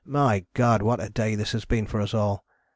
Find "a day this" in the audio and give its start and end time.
0.99-1.51